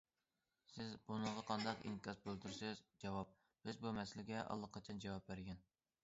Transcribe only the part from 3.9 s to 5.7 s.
مەسىلىگە ئاللىقاچان جاۋاب بەرگەن.